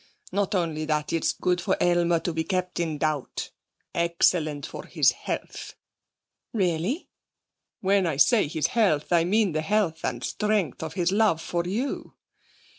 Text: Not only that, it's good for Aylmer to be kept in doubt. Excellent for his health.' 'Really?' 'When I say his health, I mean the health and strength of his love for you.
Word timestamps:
Not 0.31 0.55
only 0.55 0.85
that, 0.85 1.13
it's 1.13 1.31
good 1.31 1.61
for 1.61 1.77
Aylmer 1.79 2.19
to 2.21 2.33
be 2.33 2.43
kept 2.43 2.79
in 2.79 2.97
doubt. 2.97 3.51
Excellent 3.93 4.65
for 4.65 4.85
his 4.85 5.11
health.' 5.11 5.75
'Really?' 6.53 7.07
'When 7.81 8.07
I 8.07 8.17
say 8.17 8.47
his 8.47 8.65
health, 8.73 9.13
I 9.13 9.23
mean 9.25 9.51
the 9.51 9.61
health 9.61 10.03
and 10.03 10.23
strength 10.23 10.81
of 10.81 10.93
his 10.95 11.11
love 11.11 11.39
for 11.39 11.67
you. 11.67 12.15